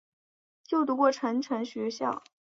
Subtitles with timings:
[0.63, 2.23] 就读过成城学校。